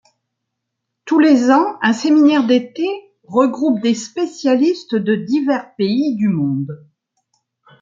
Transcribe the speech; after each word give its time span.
Tous 1.05 1.19
les 1.19 1.51
ans, 1.51 1.77
un 1.83 1.93
séminaire 1.93 2.47
d'été 2.47 2.87
regroupe 3.23 3.81
des 3.83 3.93
spécialistes 3.93 4.95
de 4.95 5.13
divers 5.13 5.75
pays 5.75 6.15
du 6.15 6.27
monde. 6.27 6.71